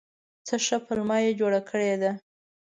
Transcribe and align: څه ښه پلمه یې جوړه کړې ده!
څه 0.47 0.55
ښه 0.65 0.77
پلمه 0.85 1.17
یې 1.25 1.31
جوړه 1.39 1.61
کړې 1.69 1.93
ده! 2.01 2.11